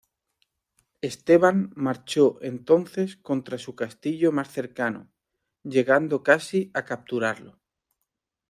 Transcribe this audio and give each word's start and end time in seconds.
Esteban 1.01 1.71
marchó 1.75 2.39
entonces 2.41 3.17
contra 3.17 3.59
su 3.59 3.75
castillo 3.75 4.31
más 4.31 4.51
cercano 4.51 5.11
llegando 5.61 6.23
casi 6.23 6.71
a 6.73 6.85
capturarlo. 6.85 7.59